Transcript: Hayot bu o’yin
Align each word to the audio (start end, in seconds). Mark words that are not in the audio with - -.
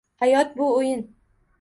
Hayot 0.23 0.55
bu 0.57 0.71
o’yin 0.79 1.05